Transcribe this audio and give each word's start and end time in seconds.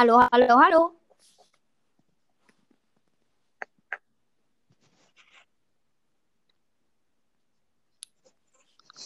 Hallo, 0.00 0.18
hallo, 0.32 0.58
hallo. 0.58 0.96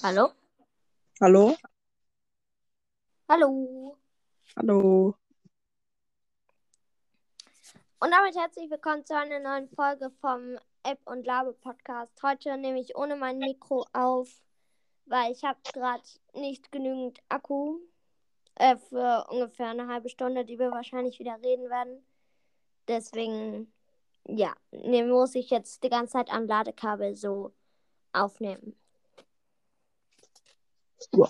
Hallo? 0.04 0.33
Hallo? 1.21 1.56
Hallo. 3.28 3.99
Hallo. 4.56 5.17
Und 7.99 8.11
damit 8.13 8.37
herzlich 8.37 8.71
willkommen 8.71 9.04
zu 9.04 9.17
einer 9.19 9.40
neuen 9.40 9.69
Folge 9.71 10.13
vom 10.21 10.56
App 10.85 11.01
und 11.06 11.26
Labe 11.26 11.54
Podcast. 11.54 12.22
Heute 12.22 12.56
nehme 12.56 12.79
ich 12.79 12.95
ohne 12.95 13.17
mein 13.17 13.38
Mikro 13.38 13.85
auf, 13.92 14.29
weil 15.06 15.33
ich 15.33 15.42
habe 15.42 15.58
gerade 15.72 16.05
nicht 16.34 16.70
genügend 16.70 17.18
Akku 17.28 17.80
äh, 18.56 18.76
für 18.76 19.26
ungefähr 19.30 19.68
eine 19.68 19.88
halbe 19.88 20.08
Stunde, 20.08 20.44
die 20.44 20.58
wir 20.58 20.70
wahrscheinlich 20.70 21.18
wieder 21.18 21.36
reden 21.42 21.68
werden. 21.70 22.04
Deswegen, 22.88 23.72
ja, 24.26 24.54
nee, 24.70 25.04
muss 25.04 25.34
ich 25.34 25.50
jetzt 25.50 25.82
die 25.82 25.88
ganze 25.88 26.14
Zeit 26.14 26.30
am 26.30 26.46
Ladekabel 26.46 27.16
so 27.16 27.52
aufnehmen. 28.12 28.76
Ja. 31.12 31.28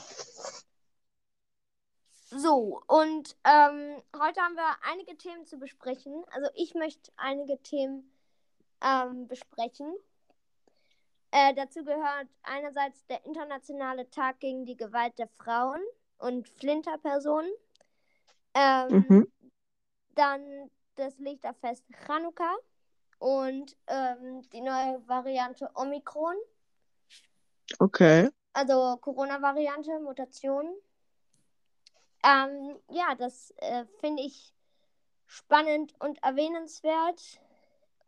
So, 2.37 2.83
und 2.89 3.37
ähm, 3.45 4.03
heute 4.19 4.41
haben 4.41 4.57
wir 4.57 4.77
einige 4.91 5.17
Themen 5.17 5.47
zu 5.47 5.57
besprechen. 5.57 6.25
Also 6.33 6.51
ich 6.55 6.75
möchte 6.75 7.13
einige 7.17 7.63
Themen 7.63 8.11
ähm, 8.81 9.29
besprechen. 9.29 9.95
Äh, 11.31 11.55
dazu 11.55 11.85
gehört 11.85 12.29
einerseits 12.43 13.07
der 13.07 13.25
internationale 13.25 14.11
Tag 14.11 14.41
gegen 14.41 14.67
die 14.67 14.77
Gewalt 14.77 15.17
der 15.19 15.29
Frauen 15.39 15.81
und 16.19 16.49
Flinterpersonen. 16.49 17.51
Ähm, 18.55 19.07
Mhm. 19.09 19.33
Dann 20.15 20.71
das 20.95 21.19
Lichterfest 21.19 21.85
Chanukka 22.07 22.55
und 23.19 23.77
ähm, 23.89 24.43
die 24.51 24.61
neue 24.61 25.03
Variante 25.09 25.69
Omikron. 25.75 26.37
Okay. 27.79 28.31
Also 28.53 28.97
Corona-Variante, 29.01 29.99
Mutation. 29.99 30.73
Ähm, 32.23 32.79
ja, 32.91 33.15
das 33.17 33.53
äh, 33.57 33.85
finde 33.99 34.23
ich 34.23 34.55
spannend 35.27 35.95
und 35.99 36.23
erwähnenswert. 36.23 37.41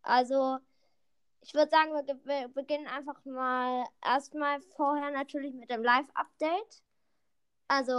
Also, 0.02 0.58
ich 1.41 1.54
würde 1.54 1.70
sagen, 1.70 1.92
wir, 1.92 2.24
wir 2.24 2.48
beginnen 2.48 2.86
einfach 2.86 3.24
mal 3.24 3.84
erstmal 4.04 4.60
vorher 4.76 5.10
natürlich 5.10 5.54
mit 5.54 5.70
dem 5.70 5.82
Live-Update. 5.82 6.82
Also, 7.69 7.92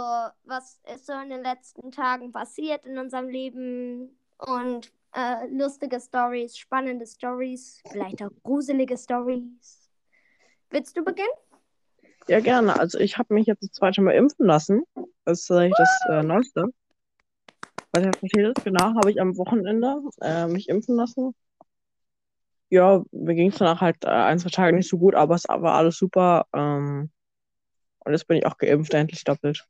was 0.44 0.80
ist 0.94 1.06
so 1.06 1.12
in 1.12 1.30
den 1.30 1.42
letzten 1.42 1.90
Tagen 1.90 2.32
passiert 2.32 2.86
in 2.86 2.98
unserem 2.98 3.28
Leben 3.28 4.18
und 4.38 4.90
äh, 5.14 5.46
lustige 5.50 6.00
Stories, 6.00 6.56
spannende 6.56 7.06
Stories, 7.06 7.82
vielleicht 7.90 8.22
auch 8.22 8.30
gruselige 8.42 8.96
Stories. 8.96 9.90
Willst 10.70 10.96
du 10.96 11.04
beginnen? 11.04 11.28
Ja, 12.28 12.40
gerne. 12.40 12.78
Also 12.78 12.98
ich 12.98 13.18
habe 13.18 13.34
mich 13.34 13.46
jetzt 13.46 13.62
das 13.62 13.72
zweite 13.72 14.02
Mal 14.02 14.12
impfen 14.12 14.46
lassen. 14.46 14.82
Das 15.24 15.40
ist 15.40 15.50
eigentlich 15.50 15.74
das 15.76 16.00
äh, 16.10 16.22
Neueste. 16.22 16.66
Was 17.92 18.04
ja 18.04 18.10
passiert 18.10 18.58
ist, 18.58 18.64
genau, 18.64 18.94
habe 18.94 19.10
ich 19.10 19.20
am 19.20 19.36
Wochenende 19.38 20.02
äh, 20.20 20.46
mich 20.46 20.68
impfen 20.68 20.96
lassen. 20.96 21.34
Ja, 22.70 23.02
mir 23.12 23.34
ging 23.34 23.48
es 23.48 23.56
danach 23.56 23.80
halt 23.80 24.04
äh, 24.04 24.08
ein, 24.08 24.38
zwei 24.38 24.50
Tage 24.50 24.76
nicht 24.76 24.90
so 24.90 24.98
gut, 24.98 25.14
aber 25.14 25.34
es 25.34 25.44
war 25.48 25.74
alles 25.74 25.96
super. 25.96 26.46
Ähm, 26.52 27.10
und 28.08 28.14
jetzt 28.14 28.26
bin 28.26 28.38
ich 28.38 28.46
auch 28.46 28.56
geimpft, 28.56 28.94
endlich 28.94 29.22
doppelt. 29.22 29.68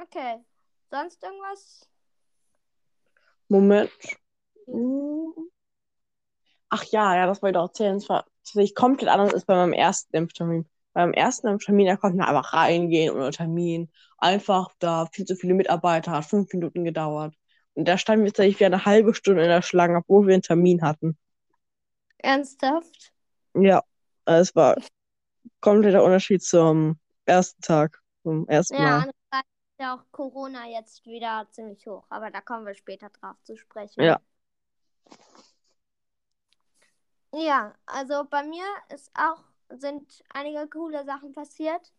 Okay. 0.00 0.36
Sonst 0.88 1.20
irgendwas? 1.20 1.88
Moment. 3.48 3.90
Ach 6.68 6.84
ja, 6.84 7.16
ja, 7.16 7.26
das 7.26 7.42
wollte 7.42 7.58
ich 7.58 7.60
auch 7.60 7.68
erzählen. 7.68 7.96
Es 7.96 8.08
war 8.08 8.24
tatsächlich 8.44 8.76
komplett 8.76 9.10
anders 9.10 9.34
als 9.34 9.44
bei 9.44 9.56
meinem 9.56 9.72
ersten 9.72 10.16
Impftermin. 10.16 10.68
Beim 10.92 11.12
ersten 11.12 11.48
Impftermin, 11.48 11.86
da 11.86 11.96
konnte 11.96 12.18
man 12.18 12.28
einfach 12.28 12.52
reingehen 12.52 13.14
ohne 13.14 13.30
Termin. 13.30 13.90
Einfach 14.18 14.70
da 14.78 15.06
viel 15.06 15.24
zu 15.24 15.34
viele 15.34 15.54
Mitarbeiter, 15.54 16.12
hat 16.12 16.26
fünf 16.26 16.52
Minuten 16.52 16.84
gedauert. 16.84 17.34
Und 17.74 17.88
da 17.88 17.98
standen 17.98 18.24
wir 18.24 18.30
tatsächlich 18.30 18.60
wie 18.60 18.66
eine 18.66 18.84
halbe 18.84 19.12
Stunde 19.12 19.42
in 19.42 19.48
der 19.48 19.62
Schlange, 19.62 19.96
obwohl 19.98 20.28
wir 20.28 20.34
einen 20.34 20.42
Termin 20.42 20.82
hatten. 20.82 21.18
Ernsthaft? 22.18 23.12
Ja, 23.54 23.82
es 24.24 24.54
war 24.54 24.76
kompletter 25.62 26.04
Unterschied 26.04 26.44
zum 26.44 26.98
ersten 27.26 27.62
Tag, 27.62 28.02
zum 28.24 28.48
ersten 28.48 28.82
Ja, 28.82 28.84
Mal. 28.84 29.02
andererseits 29.02 29.48
ist 29.72 29.80
ja 29.80 29.94
auch 29.96 30.04
Corona 30.12 30.66
jetzt 30.68 31.06
wieder 31.06 31.46
ziemlich 31.50 31.86
hoch, 31.86 32.06
aber 32.10 32.30
da 32.30 32.40
kommen 32.40 32.66
wir 32.66 32.74
später 32.74 33.10
drauf 33.10 33.36
zu 33.44 33.56
sprechen. 33.56 34.04
Ja. 34.04 34.20
Ja, 37.34 37.74
also 37.86 38.24
bei 38.24 38.42
mir 38.44 38.64
ist 38.94 39.10
auch, 39.14 39.42
sind 39.70 40.22
einige 40.30 40.68
coole 40.68 41.04
Sachen 41.04 41.32
passiert. 41.32 41.92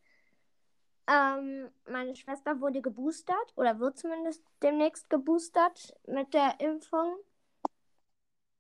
Ähm, 1.08 1.70
meine 1.90 2.16
Schwester 2.16 2.60
wurde 2.62 2.82
geboostert 2.82 3.54
oder 3.56 3.80
wird 3.80 3.98
zumindest 3.98 4.44
demnächst 4.62 5.10
geboostert 5.10 5.96
mit 6.08 6.34
der 6.34 6.60
Impfung. 6.60 7.18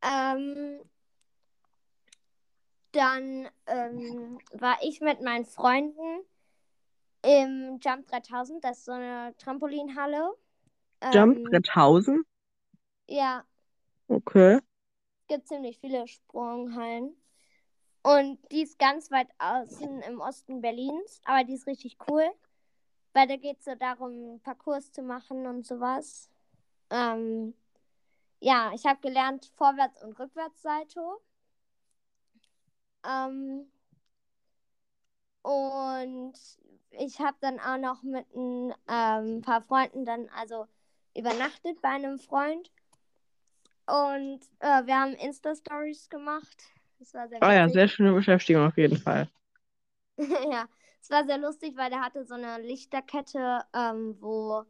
Ähm, 0.01 0.79
dann 2.93 3.49
ähm, 3.67 4.39
war 4.53 4.77
ich 4.83 5.01
mit 5.01 5.21
meinen 5.21 5.45
Freunden 5.45 6.25
im 7.23 7.79
Jump 7.81 8.07
3000, 8.07 8.63
das 8.63 8.79
ist 8.79 8.85
so 8.85 8.91
eine 8.93 9.35
Trampolinhalle. 9.37 10.33
Jump 11.13 11.39
Ähm, 11.39 11.49
3000? 11.49 12.25
ja, 13.07 13.45
Okay. 14.09 14.59
gibt 15.27 15.47
ziemlich 15.47 15.79
viele 15.79 16.07
Sprunghallen. 16.07 17.15
Und 18.03 18.39
die 18.51 18.63
ist 18.63 18.79
ganz 18.79 19.11
weit 19.11 19.29
außen 19.39 20.01
im 20.03 20.19
Osten 20.21 20.61
Berlins, 20.61 21.21
aber 21.25 21.43
die 21.45 21.53
ist 21.53 21.67
richtig 21.67 21.97
cool. 22.09 22.29
Weil 23.13 23.27
da 23.27 23.37
geht 23.37 23.59
es 23.59 23.65
so 23.65 23.75
darum, 23.75 24.41
Parcours 24.43 24.91
zu 24.91 25.03
machen 25.03 25.47
und 25.47 25.65
sowas. 25.65 26.29
Ähm, 26.89 27.53
ja, 28.41 28.71
ich 28.75 28.85
habe 28.85 28.99
gelernt 29.01 29.51
Vorwärts- 29.57 30.03
und 30.03 30.19
Rückwärtssalto. 30.19 31.21
Ähm, 33.05 33.65
und 35.41 36.33
ich 36.91 37.19
habe 37.19 37.37
dann 37.41 37.59
auch 37.59 37.77
noch 37.77 38.03
mit 38.03 38.25
ein 38.35 38.73
ähm, 38.87 39.41
paar 39.41 39.61
Freunden 39.61 40.05
dann 40.05 40.29
also 40.29 40.67
übernachtet 41.15 41.81
bei 41.81 41.89
einem 41.89 42.17
Freund. 42.17 42.71
Und 43.85 44.39
äh, 44.59 44.85
wir 44.85 44.99
haben 44.99 45.13
Insta-Stories 45.13 46.09
gemacht. 46.09 46.57
Das 46.99 47.13
war 47.13 47.27
sehr 47.27 47.43
Ah 47.43 47.53
ja, 47.53 47.69
sehr 47.69 47.87
schöne 47.87 48.13
Beschäftigung 48.13 48.65
auf 48.67 48.77
jeden 48.77 48.97
Fall. 48.97 49.27
ja, 50.17 50.67
es 51.01 51.09
war 51.09 51.25
sehr 51.25 51.37
lustig, 51.37 51.75
weil 51.75 51.89
der 51.89 52.01
hatte 52.01 52.23
so 52.25 52.35
eine 52.35 52.61
Lichterkette, 52.61 53.65
ähm, 53.73 54.15
wo 54.21 54.63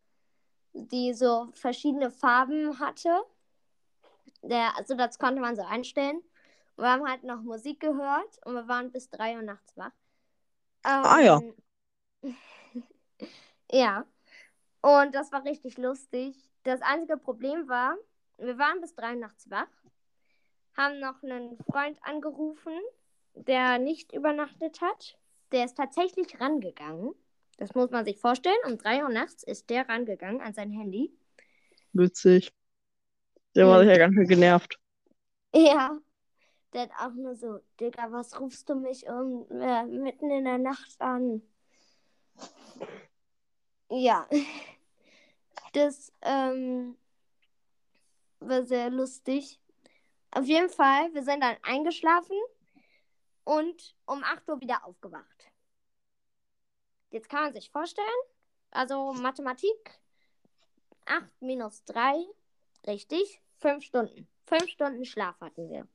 die 0.73 1.13
so 1.13 1.50
verschiedene 1.53 2.09
Farben 2.09 2.79
hatte. 2.79 3.21
Der, 4.41 4.75
also 4.77 4.95
das 4.95 5.19
konnte 5.19 5.41
man 5.41 5.55
so 5.55 5.61
einstellen. 5.61 6.21
Wir 6.75 6.85
haben 6.85 7.07
halt 7.07 7.23
noch 7.23 7.41
Musik 7.41 7.79
gehört 7.79 8.39
und 8.45 8.56
wir 8.56 8.67
waren 8.67 8.91
bis 8.91 9.09
3 9.09 9.35
Uhr 9.35 9.41
nachts 9.44 9.75
wach. 9.78 9.91
Ah 10.84 11.19
ja. 11.19 11.39
Ähm, 12.22 12.35
ja. 13.72 14.06
Und 14.81 15.16
das 15.16 15.31
war 15.31 15.45
richtig 15.45 15.78
lustig. 15.78 16.35
Das 16.63 16.81
einzige 16.81 17.17
Problem 17.17 17.67
war, 17.69 17.95
wir 18.38 18.57
waren 18.57 18.81
bis 18.81 18.95
3 18.95 19.13
Uhr 19.13 19.19
nachts 19.19 19.50
wach, 19.50 19.67
haben 20.75 21.00
noch 21.00 21.22
einen 21.23 21.57
Freund 21.69 21.97
angerufen, 22.01 22.73
der 23.35 23.78
nicht 23.79 24.12
übernachtet 24.13 24.81
hat. 24.81 25.17
Der 25.51 25.66
ist 25.66 25.75
tatsächlich 25.78 26.39
rangegangen. 26.41 27.13
Das 27.57 27.75
muss 27.75 27.92
man 27.92 28.03
sich 28.06 28.18
vorstellen. 28.19 28.57
Um 28.65 28.77
3 28.77 29.03
Uhr 29.03 29.09
nachts 29.09 29.44
ist 29.44 29.69
der 29.69 29.88
rangegangen 29.88 30.42
an 30.42 30.53
sein 30.53 30.71
Handy. 30.71 31.15
Witzig. 31.94 32.51
Der 33.56 33.68
war 33.68 33.80
Mhm. 33.83 33.88
sicher 33.88 34.00
ganz 34.00 34.15
schön 34.15 34.27
genervt. 34.27 34.80
Ja. 35.53 36.00
Der 36.74 36.84
hat 36.84 36.92
auch 37.00 37.14
nur 37.14 37.36
so, 37.36 37.60
Digga, 37.80 38.12
was 38.12 38.40
rufst 38.40 38.68
du 38.70 38.75
mich 38.75 39.08
um 39.08 39.46
äh, 39.52 39.86
mitten 39.86 40.31
in 40.31 40.46
der 40.46 40.58
Nacht 40.58 41.00
an? 41.00 41.42
Ja. 43.90 44.28
Das 45.74 46.12
ähm, 46.22 46.98
war 48.40 48.64
sehr 48.64 48.90
lustig. 48.90 49.60
Auf 50.31 50.46
jeden 50.46 50.70
Fall, 50.70 51.14
wir 51.14 51.24
sind 51.24 51.42
dann 51.42 51.58
eingeschlafen 51.62 52.38
und 53.44 53.96
um 54.06 54.24
8 54.24 54.50
Uhr 54.50 54.62
wieder 54.62 54.86
aufgewacht. 54.86 55.52
Jetzt 57.12 57.30
kann 57.30 57.44
man 57.44 57.54
sich 57.54 57.70
vorstellen, 57.70 58.08
also 58.72 59.14
Mathematik, 59.14 60.00
8 61.06 61.42
minus 61.42 61.84
3, 61.86 62.25
richtig, 62.88 63.42
5 63.60 63.84
Stunden. 63.84 64.28
5 64.46 64.70
Stunden 64.70 65.06
Schlaf 65.06 65.40
hatten 65.40 65.70
wir. 65.70 65.88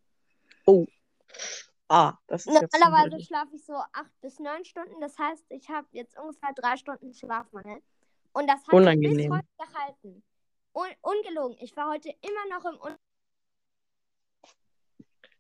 Ah, 1.89 2.15
das 2.27 2.47
ist 2.47 2.53
Normalerweise 2.53 3.21
schlafe 3.25 3.57
ich 3.57 3.65
so 3.65 3.75
8 3.75 4.21
bis 4.21 4.39
9 4.39 4.65
Stunden, 4.65 5.01
das 5.01 5.19
heißt, 5.19 5.45
ich 5.49 5.69
habe 5.71 5.87
jetzt 5.93 6.19
ungefähr 6.19 6.53
3 6.55 6.77
Stunden 6.77 7.15
Schlafmangel. 7.15 7.83
Und 8.33 8.47
das 8.47 8.57
hat 8.57 8.65
sich 8.65 8.71
bis 8.71 8.77
Unangenehm. 8.81 9.33
heute 9.33 9.49
gehalten. 9.59 10.23
un 10.75 10.89
ungelogen, 11.01 11.57
ich 11.61 11.75
war 11.77 11.89
heute 11.91 12.11
immer 12.21 12.57
noch 12.59 12.65
im 12.67 12.81
Un 12.81 12.97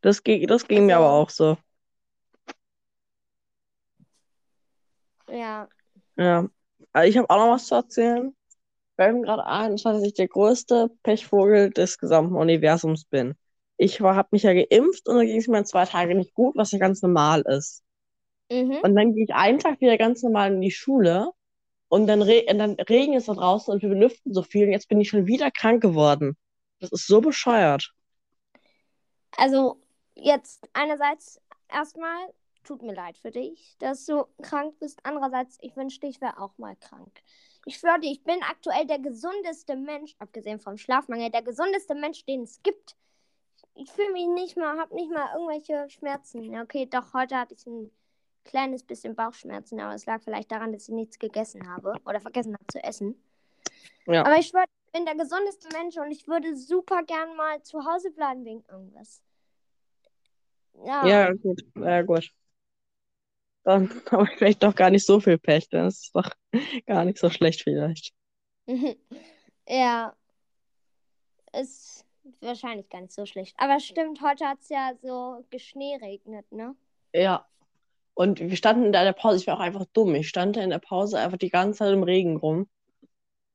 Das, 0.00 0.22
ging, 0.24 0.46
das 0.46 0.66
ging 0.66 0.86
mir 0.86 0.96
aber 0.96 1.10
Also- 1.10 1.22
auch 1.22 1.30
so. 1.30 1.58
Ja. 5.28 5.68
Ja. 6.16 6.48
Also 6.92 7.08
ich 7.10 7.18
habe 7.18 7.28
auch 7.30 7.36
noch 7.36 7.52
was 7.54 7.66
zu 7.66 7.74
erzählen. 7.74 8.34
Fällt 8.96 9.14
mir 9.16 9.22
gerade 9.22 9.44
ein, 9.46 9.76
dass 9.76 10.02
ich 10.02 10.14
der 10.14 10.28
größte 10.28 10.90
Pechvogel 11.02 11.70
des 11.70 11.98
gesamten 11.98 12.34
Universums 12.34 13.04
bin. 13.04 13.36
Ich 13.78 14.00
habe 14.00 14.28
mich 14.32 14.42
ja 14.42 14.52
geimpft 14.52 15.08
und 15.08 15.16
dann 15.16 15.26
ging 15.26 15.38
es 15.38 15.48
mir 15.48 15.58
in 15.58 15.64
zwei 15.64 15.84
Tage 15.84 16.14
nicht 16.14 16.34
gut, 16.34 16.56
was 16.56 16.72
ja 16.72 16.78
ganz 16.78 17.00
normal 17.00 17.42
ist. 17.46 17.82
Mhm. 18.50 18.78
Und 18.82 18.94
dann 18.96 19.14
gehe 19.14 19.24
ich 19.24 19.34
einen 19.34 19.58
Tag 19.58 19.80
wieder 19.80 19.96
ganz 19.96 20.22
normal 20.22 20.52
in 20.52 20.60
die 20.60 20.70
Schule 20.70 21.30
und 21.88 22.06
dann, 22.06 22.20
re 22.20 22.44
und 22.50 22.58
dann 22.58 22.72
regnet 22.72 23.20
es 23.20 23.26
da 23.26 23.34
draußen 23.34 23.72
und 23.72 23.82
wir 23.82 23.88
belüften 23.88 24.34
so 24.34 24.42
viel 24.42 24.66
und 24.66 24.72
jetzt 24.72 24.88
bin 24.88 25.00
ich 25.00 25.08
schon 25.08 25.26
wieder 25.26 25.50
krank 25.50 25.80
geworden. 25.80 26.36
Das 26.80 26.92
ist 26.92 27.06
so 27.06 27.20
bescheuert. 27.20 27.92
Also, 29.36 29.80
jetzt 30.14 30.68
einerseits 30.72 31.40
erstmal, 31.68 32.18
tut 32.64 32.82
mir 32.82 32.94
leid 32.94 33.16
für 33.16 33.30
dich, 33.30 33.76
dass 33.78 34.04
du 34.04 34.26
krank 34.42 34.74
bist. 34.80 35.00
Andererseits, 35.04 35.56
ich 35.60 35.76
wünschte, 35.76 36.06
ich 36.06 36.20
wäre 36.20 36.40
auch 36.40 36.56
mal 36.58 36.76
krank. 36.76 37.22
Ich 37.64 37.78
schwöre 37.78 38.00
dir, 38.00 38.10
ich 38.10 38.22
bin 38.24 38.42
aktuell 38.42 38.86
der 38.86 38.98
gesundeste 38.98 39.76
Mensch, 39.76 40.14
abgesehen 40.18 40.58
vom 40.58 40.76
Schlafmangel, 40.76 41.30
der 41.30 41.42
gesundeste 41.42 41.94
Mensch, 41.94 42.24
den 42.24 42.42
es 42.42 42.62
gibt. 42.62 42.96
Ich 43.80 43.92
fühle 43.92 44.12
mich 44.12 44.26
nicht 44.26 44.56
mal, 44.56 44.76
habe 44.76 44.92
nicht 44.96 45.10
mal 45.10 45.32
irgendwelche 45.34 45.88
Schmerzen. 45.88 46.58
Okay, 46.60 46.86
doch, 46.86 47.14
heute 47.14 47.36
hatte 47.36 47.54
ich 47.54 47.64
ein 47.64 47.90
kleines 48.44 48.82
bisschen 48.82 49.14
Bauchschmerzen, 49.14 49.78
aber 49.78 49.94
es 49.94 50.04
lag 50.04 50.20
vielleicht 50.20 50.50
daran, 50.50 50.72
dass 50.72 50.88
ich 50.88 50.94
nichts 50.94 51.18
gegessen 51.18 51.68
habe 51.68 51.94
oder 52.04 52.20
vergessen 52.20 52.54
habe 52.54 52.66
zu 52.72 52.82
essen. 52.82 53.14
Ja. 54.06 54.24
Aber 54.24 54.36
ich 54.36 54.48
schwöre, 54.48 54.64
ich 54.86 54.92
bin 54.92 55.04
der 55.04 55.14
gesundeste 55.14 55.68
Mensch 55.72 55.96
und 55.96 56.10
ich 56.10 56.26
würde 56.26 56.56
super 56.56 57.04
gern 57.04 57.36
mal 57.36 57.62
zu 57.62 57.84
Hause 57.84 58.10
bleiben 58.10 58.44
wegen 58.44 58.64
irgendwas. 58.68 59.22
Ja. 60.84 61.06
Ja, 61.06 61.32
gut. 61.32 61.60
Ja, 61.76 62.02
gut. 62.02 62.34
Dann 63.62 63.88
habe 64.10 64.24
ich 64.24 64.38
vielleicht 64.38 64.62
doch 64.64 64.74
gar 64.74 64.90
nicht 64.90 65.06
so 65.06 65.20
viel 65.20 65.38
Pech. 65.38 65.68
Das 65.68 66.02
ist 66.02 66.16
doch 66.16 66.30
gar 66.86 67.04
nicht 67.04 67.18
so 67.18 67.30
schlecht 67.30 67.62
vielleicht. 67.62 68.12
ja. 69.68 70.16
Ist 71.52 71.97
wahrscheinlich 72.40 72.88
gar 72.88 73.00
nicht 73.00 73.12
so 73.12 73.26
schlecht. 73.26 73.54
Aber 73.58 73.80
stimmt, 73.80 74.20
heute 74.22 74.46
hat 74.46 74.60
es 74.60 74.68
ja 74.68 74.92
so 75.02 75.44
geschneeregnet, 75.50 76.50
ne? 76.52 76.74
Ja. 77.12 77.46
Und 78.14 78.40
wir 78.40 78.56
standen 78.56 78.86
in 78.86 78.92
der 78.92 79.12
Pause, 79.12 79.36
ich 79.36 79.46
war 79.46 79.56
auch 79.56 79.60
einfach 79.60 79.86
dumm. 79.92 80.14
Ich 80.16 80.28
stand 80.28 80.56
da 80.56 80.62
in 80.62 80.70
der 80.70 80.80
Pause 80.80 81.18
einfach 81.18 81.38
die 81.38 81.50
ganze 81.50 81.78
Zeit 81.78 81.92
im 81.92 82.02
Regen 82.02 82.36
rum. 82.36 82.68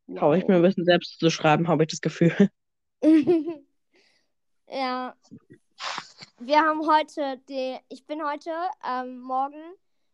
Brauche 0.08 0.38
ich 0.38 0.48
mir 0.48 0.56
ein 0.56 0.62
bisschen 0.62 0.86
selbst 0.86 1.20
zu 1.20 1.30
schreiben, 1.30 1.68
habe 1.68 1.84
ich 1.84 1.90
das 1.90 2.02
Gefühl. 2.02 2.50
ja. 4.70 5.16
Wir 6.40 6.60
haben 6.62 6.88
heute 6.88 7.42
die. 7.50 7.78
Ich 7.90 8.06
bin 8.06 8.24
heute 8.24 8.52
ähm, 8.88 9.20
morgen 9.20 9.62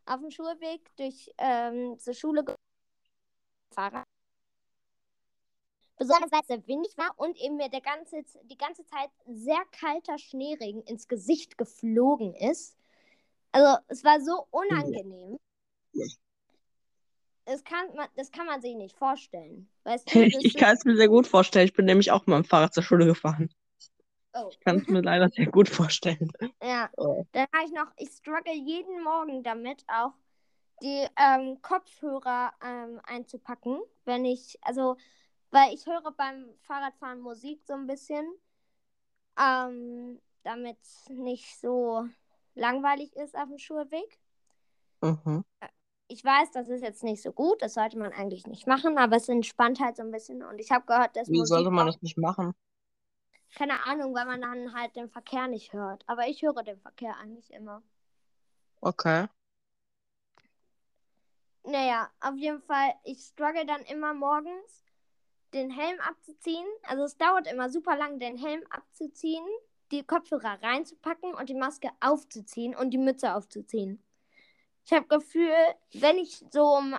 auf 0.06 0.20
dem 0.20 0.32
Schulweg 0.32 0.82
durch 0.96 1.32
ähm, 1.38 1.98
zur 2.00 2.14
Schule 2.14 2.44
gefahren. 3.72 4.04
Besonders 6.00 6.32
weil 6.32 6.40
es 6.42 6.48
sehr 6.48 6.68
windig 6.68 6.98
war 6.98 7.14
und 7.18 7.38
eben 7.38 7.58
mir 7.58 7.70
der 7.70 7.82
ganze, 7.82 8.24
die 8.46 8.58
ganze 8.58 8.86
Zeit 8.86 9.10
sehr 9.28 9.62
kalter 9.80 10.18
Schneeregen 10.18 10.82
ins 10.84 11.08
Gesicht 11.08 11.58
geflogen 11.58 12.34
ist. 12.34 12.78
Also 13.52 13.78
es 13.90 14.04
war 14.04 14.22
so 14.22 14.48
unangenehm. 14.50 15.38
Das 17.46 17.64
kann 17.64 17.94
man, 17.96 18.08
das 18.16 18.32
kann 18.32 18.46
man 18.46 18.62
sich 18.62 18.76
nicht 18.76 18.96
vorstellen. 18.96 19.68
Weißt 19.84 20.14
du, 20.14 20.22
Ich, 20.22 20.56
kann 20.56 20.76
es 20.76 20.86
mir 20.86 20.96
sehr 20.96 21.10
gut 21.10 21.28
vorstellen. 21.28 21.66
Ich 21.66 21.74
bin 21.74 21.86
nämlich 21.86 22.12
auch 22.12 22.26
mit 22.28 22.36
dem 22.36 22.46
Fahrrad 22.46 22.74
zur 22.74 22.84
Schule 22.84 23.06
gefahren. 23.06 23.50
oh. 24.34 24.50
Ich 24.52 24.60
kann 24.62 24.78
es 24.78 24.88
mir 24.88 25.02
leider 25.02 25.30
sehr 25.30 25.48
gut 25.48 25.68
vorstellen. 25.68 26.32
Ja, 26.64 26.90
Oh. 26.96 27.26
dann 27.34 27.48
habe 27.54 27.66
ich 27.66 27.72
noch, 27.74 27.88
ich 27.98 28.10
struggle 28.12 28.54
jeden 28.54 29.04
Morgen 29.04 29.44
damit 29.44 29.84
auch, 29.88 30.14
die 30.82 31.08
ähm, 31.18 31.62
Kopfhörer 31.62 32.54
ähm, 32.64 33.02
einzupacken, 33.04 33.82
wenn 34.06 34.24
ich, 34.24 34.58
also, 34.62 34.96
weil 35.52 35.74
ich 35.74 35.86
höre 35.86 36.12
beim 36.12 36.54
Fahrradfahren 36.62 37.22
Musik 37.22 37.62
so 37.66 37.74
ein 37.74 37.88
bisschen, 37.88 38.26
ähm, 39.40 40.22
damit 40.44 40.78
es 40.82 41.10
nicht 41.10 41.60
so 41.60 42.08
langweilig 42.56 43.16
ist 43.16 43.36
auf 43.36 43.48
dem 43.50 43.58
Schulweg. 43.58 44.20
Mhm. 45.02 45.44
Ich 46.10 46.26
weiß, 46.26 46.52
das 46.52 46.68
ist 46.68 46.82
jetzt 46.82 47.04
nicht 47.06 47.22
so 47.22 47.32
gut, 47.32 47.62
das 47.62 47.76
sollte 47.76 47.98
man 47.98 48.12
eigentlich 48.12 48.46
nicht 48.48 48.68
machen, 48.68 48.98
aber 48.98 49.16
es 49.16 49.30
entspannt 49.30 49.80
halt 49.80 49.96
so 49.96 50.04
ein 50.04 50.12
bisschen 50.12 50.44
und 50.44 50.60
ich 50.60 50.72
habe 50.72 50.86
gehört, 50.86 51.16
dass 51.16 51.30
Wie 51.30 51.32
Musik 51.32 51.48
sollte 51.48 51.72
man 51.72 51.86
auch, 51.86 51.88
das 51.88 52.02
nicht 52.02 52.18
machen? 52.18 52.54
keine 53.54 53.86
Ahnung, 53.86 54.16
weil 54.16 54.26
man 54.26 54.42
dann 54.42 54.74
halt 54.74 54.96
den 54.96 55.08
Verkehr 55.10 55.48
nicht 55.48 55.72
hört, 55.74 56.04
aber 56.08 56.28
ich 56.28 56.42
höre 56.42 56.64
den 56.64 56.80
Verkehr 56.82 57.16
eigentlich 57.18 57.52
immer. 57.54 57.84
Okay. 58.84 59.28
Naja, 61.64 62.10
auf 62.20 62.36
jeden 62.38 62.62
Fall, 62.62 62.94
ich 63.06 63.20
struggle 63.20 63.66
dann 63.66 63.82
immer 63.84 64.14
morgens, 64.14 64.84
den 65.54 65.70
Helm 65.72 66.00
abzuziehen. 66.02 66.66
Also 66.84 67.04
es 67.04 67.18
dauert 67.18 67.52
immer 67.52 67.70
super 67.70 67.96
lang, 67.98 68.20
den 68.20 68.38
Helm 68.38 68.64
abzuziehen, 68.70 69.46
die 69.92 70.04
Kopfhörer 70.04 70.62
reinzupacken 70.62 71.34
und 71.34 71.50
die 71.50 71.56
Maske 71.56 71.90
aufzuziehen 72.00 72.76
und 72.76 72.92
die 72.92 72.98
Mütze 72.98 73.34
aufzuziehen. 73.34 74.04
Ich 74.86 74.94
habe 74.94 75.08
Gefühl, 75.08 75.56
wenn 75.94 76.18
ich 76.18 76.44
so 76.52 76.64
um 76.64 76.96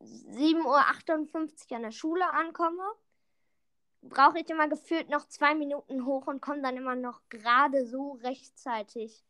7.58 0.00 1.70
Uhr 1.70 1.76
an 1.76 1.82
der 1.82 1.90
Schule 1.90 2.30
ankomme, 2.32 2.82
brauche 4.02 4.38
ich 4.38 4.48
immer 4.48 4.68
gefühlt 4.68 5.10
noch 5.10 5.26
zwei 5.28 5.54
Minuten 5.54 6.06
hoch 6.06 6.26
und 6.26 6.40
komme 6.40 6.62
dann 6.62 6.76
immer 6.76 6.94
noch 6.94 7.20
gerade 7.28 7.86
so 7.86 8.12
rechtzeitig 8.22 9.24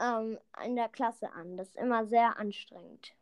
ähm, 0.00 0.38
in 0.64 0.76
der 0.76 0.88
Klasse 0.88 1.32
an. 1.32 1.56
Das 1.56 1.68
ist 1.68 1.76
immer 1.76 2.06
sehr 2.06 2.38
anstrengend. 2.38 3.12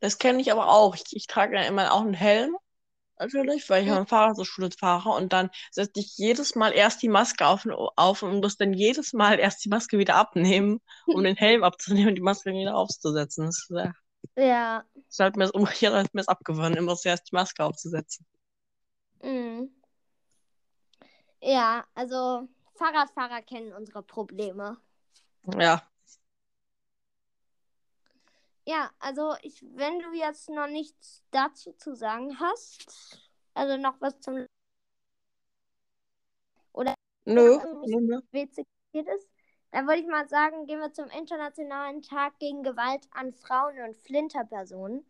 Das 0.00 0.18
kenne 0.18 0.40
ich 0.40 0.52
aber 0.52 0.68
auch. 0.68 0.94
Ich, 0.94 1.04
ich 1.10 1.26
trage 1.26 1.56
ja 1.56 1.62
immer 1.62 1.92
auch 1.92 2.02
einen 2.02 2.14
Helm, 2.14 2.56
natürlich, 3.18 3.68
weil 3.70 3.82
ich 3.82 3.88
Ja. 3.88 3.98
mit 3.98 4.06
dem 4.06 4.08
Fahrrad 4.08 4.36
zur 4.36 4.46
Schule 4.46 4.70
fahre. 4.70 5.10
Und 5.10 5.32
dann 5.32 5.50
setze 5.70 6.00
ich 6.00 6.16
jedes 6.16 6.54
Mal 6.54 6.72
erst 6.72 7.02
die 7.02 7.08
Maske 7.08 7.46
auf, 7.46 7.66
auf 7.96 8.22
und 8.22 8.40
muss 8.40 8.56
dann 8.56 8.72
jedes 8.72 9.12
Mal 9.12 9.38
erst 9.38 9.64
die 9.64 9.68
Maske 9.68 9.98
wieder 9.98 10.16
abnehmen, 10.16 10.80
um 11.06 11.22
den 11.22 11.36
Helm 11.36 11.64
abzunehmen 11.64 12.08
und 12.10 12.14
die 12.16 12.22
Maske 12.22 12.52
wieder 12.52 12.76
aufzusetzen. 12.76 13.46
Das 13.46 13.58
ist, 13.58 13.70
äh, 13.76 13.92
Ja. 14.48 14.84
das 15.08 15.18
hat 15.18 15.36
mir 15.36 15.44
das 15.44 15.52
umgekehrt, 15.52 15.94
hat 16.10 16.14
mir 16.14 16.20
das 16.20 16.28
abgewöhnt, 16.28 16.76
immer 16.76 16.96
zuerst 16.96 17.30
die 17.30 17.34
Maske 17.34 17.64
aufzusetzen. 17.64 18.26
Mhm. 19.22 19.70
Ja, 21.40 21.84
also 21.94 22.48
Fahrradfahrer 22.74 23.42
kennen 23.42 23.72
unsere 23.72 24.02
Probleme. 24.02 24.78
Ja. 25.58 25.82
Ja, 28.66 28.90
also 28.98 29.34
ich, 29.42 29.62
wenn 29.76 30.00
du 30.00 30.12
jetzt 30.12 30.48
noch 30.50 30.66
nichts 30.66 31.22
dazu 31.30 31.72
zu 31.72 31.94
sagen 31.94 32.38
hast, 32.40 33.20
also 33.54 33.76
noch 33.76 34.00
was 34.00 34.18
zum 34.20 34.46
Nö. 37.26 37.58
irgendwas 37.60 37.90
nö, 37.90 38.00
nö. 38.00 38.20
witzig 38.32 38.66
passiert 38.92 39.08
ist, 39.16 39.28
dann 39.70 39.86
würde 39.86 40.00
ich 40.00 40.06
mal 40.06 40.28
sagen, 40.28 40.66
gehen 40.66 40.80
wir 40.80 40.92
zum 40.92 41.08
Internationalen 41.10 42.02
Tag 42.02 42.38
gegen 42.38 42.62
Gewalt 42.62 43.06
an 43.12 43.32
Frauen 43.32 43.80
und 43.82 43.96
Flinterpersonen. 43.96 45.04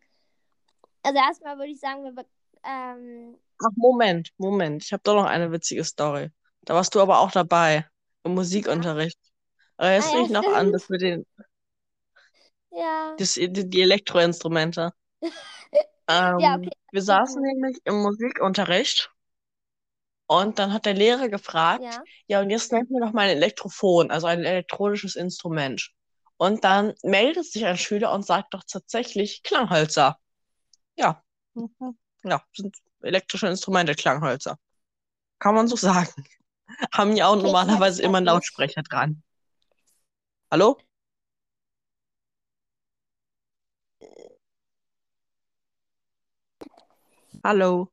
Also 1.03 1.17
erstmal 1.19 1.57
würde 1.57 1.71
ich 1.71 1.79
sagen, 1.79 2.03
wir 2.03 2.25
ähm, 2.63 3.37
Ach, 3.59 3.71
Moment, 3.75 4.29
Moment. 4.37 4.83
Ich 4.83 4.93
habe 4.93 5.01
doch 5.03 5.15
noch 5.15 5.25
eine 5.25 5.51
witzige 5.51 5.83
Story. 5.83 6.31
Da 6.61 6.75
warst 6.75 6.93
du 6.95 7.01
aber 7.01 7.19
auch 7.19 7.31
dabei, 7.31 7.87
im 8.23 8.35
Musikunterricht. 8.35 9.19
Erinnerst 9.77 10.09
Ah, 10.09 10.13
du 10.13 10.17
ja, 10.17 10.23
dich 10.23 10.31
noch 10.31 10.53
an 10.53 10.71
das 10.71 10.89
mit 10.89 11.01
den 11.01 11.25
ja, 12.71 13.17
das, 13.17 13.33
die, 13.35 13.69
die 13.69 13.81
Elektroinstrumente? 13.81 14.93
Ähm, 16.09 16.35
Ja, 16.39 16.55
okay. 16.55 16.71
wir 16.91 17.01
saßen 17.01 17.41
nämlich 17.41 17.79
im 17.85 18.01
Musikunterricht 18.01 19.09
und 20.27 20.59
dann 20.59 20.73
hat 20.73 20.85
der 20.85 20.93
Lehrer 20.93 21.29
gefragt, 21.29 21.83
ja, 21.83 22.03
ja, 22.27 22.41
und 22.41 22.49
jetzt 22.49 22.71
nennt 22.71 22.89
mir 22.91 22.99
doch 23.01 23.13
mal 23.13 23.29
ein 23.29 23.37
Elektrophon, 23.37 24.11
also 24.11 24.27
ein 24.27 24.43
elektronisches 24.43 25.15
Instrument. 25.15 25.91
Und 26.37 26.63
dann 26.63 26.93
meldet 27.03 27.45
sich 27.45 27.65
ein 27.65 27.77
Schüler 27.77 28.11
und 28.13 28.25
sagt 28.25 28.53
doch 28.53 28.63
tatsächlich 28.69 29.41
Klanghölzer. 29.43 30.19
Ja. 30.97 31.23
Mhm. 31.55 31.97
Ja, 32.23 32.43
sind 32.55 32.75
elektrische 33.01 33.47
Instrumente, 33.47 33.95
Klanghölzer. 33.95 34.57
Kann 35.39 35.55
man 35.55 35.67
so 35.69 35.75
sagen. 35.77 36.25
Haben 36.93 37.15
ja 37.17 37.27
auch 37.27 37.35
Okay, 37.35 37.43
normalerweise 37.43 38.03
immer 38.03 38.19
einen. 38.19 38.25
Lautsprecher 38.25 38.83
dran. 38.83 39.23
Hallo? 40.51 40.77
Hallo? 47.47 47.87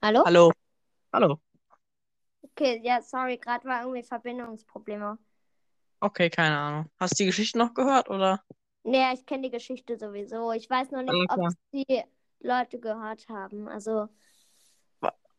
hallo? 0.00 0.22
Hallo? 0.24 0.52
Hallo? 1.12 1.40
Okay, 2.44 2.80
ja, 2.84 3.02
sorry, 3.02 3.36
gerade 3.36 3.64
war 3.64 3.82
irgendwie 3.82 4.04
Verbindungsprobleme. 4.04 5.18
Okay, 5.98 6.30
keine 6.30 6.56
Ahnung. 6.56 6.90
Hast 7.00 7.18
du 7.18 7.24
die 7.24 7.26
Geschichte 7.26 7.58
noch 7.58 7.74
gehört, 7.74 8.08
oder? 8.08 8.44
Nee, 8.84 9.12
ich 9.12 9.26
kenne 9.26 9.42
die 9.42 9.50
Geschichte 9.50 9.98
sowieso. 9.98 10.52
Ich 10.52 10.70
weiß 10.70 10.92
nur 10.92 11.02
nicht, 11.02 11.16
ob 11.30 11.52
die 11.72 12.04
Leute 12.38 12.78
gehört 12.78 13.28
haben. 13.28 13.66
Also, 13.66 14.08